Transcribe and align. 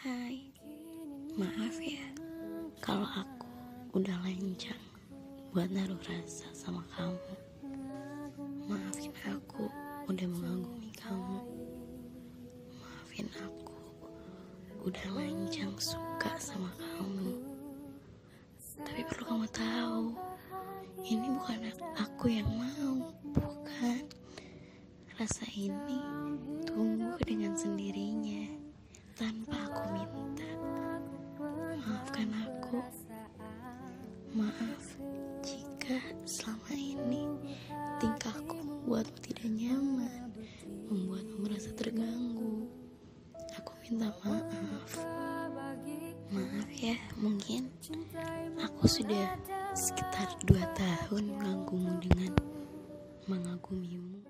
Hai, 0.00 0.48
maaf 1.36 1.76
ya 1.76 2.00
kalau 2.80 3.04
aku 3.04 3.44
udah 3.92 4.16
lencang 4.24 4.80
buat 5.52 5.68
naruh 5.68 6.00
rasa 6.08 6.48
sama 6.56 6.80
kamu. 6.96 7.20
Maafin 8.64 9.12
aku 9.28 9.68
udah 10.08 10.24
mengagumi 10.24 10.88
kamu. 10.96 11.44
Maafin 12.80 13.28
aku 13.44 13.76
udah 14.88 15.04
lencang 15.20 15.76
suka 15.76 16.32
sama 16.40 16.72
kamu. 16.80 17.36
Tapi 18.80 19.04
perlu 19.04 19.24
kamu 19.28 19.46
tahu, 19.52 20.16
ini 21.04 21.28
bukan 21.28 21.76
aku 22.00 22.40
yang 22.40 22.48
mau, 22.48 23.04
bukan. 23.36 24.08
Rasa 25.20 25.44
ini 25.52 26.00
tumbuh 26.64 27.20
dengan 27.20 27.52
sendirinya 27.52 28.09
tanpa 29.20 29.52
aku 29.68 29.84
minta. 29.92 30.48
Maafkan 31.76 32.32
aku. 32.40 32.80
Maaf 34.32 34.96
jika 35.44 36.00
selama 36.24 36.72
ini 36.72 37.28
tingkahku 38.00 38.56
membuatmu 38.64 39.18
tidak 39.20 39.44
nyaman, 39.52 40.32
membuatmu 40.88 41.36
merasa 41.44 41.68
terganggu. 41.76 42.64
Aku 43.60 43.76
minta 43.84 44.08
maaf. 44.24 44.92
Maaf 46.32 46.70
ya, 46.72 46.96
mungkin 47.20 47.68
aku 48.56 48.88
sudah 48.88 49.36
sekitar 49.76 50.32
dua 50.48 50.64
tahun 50.72 51.36
mengagumu 51.36 51.92
dengan 52.00 52.32
mengagumimu. 53.28 54.24